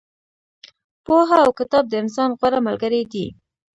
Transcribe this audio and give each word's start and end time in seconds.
پوهه 1.05 1.37
او 1.45 1.49
کتاب 1.59 1.83
د 1.89 1.93
انسان 2.03 2.29
غوره 2.39 2.59
ملګري 2.67 3.01
دي. 3.11 3.25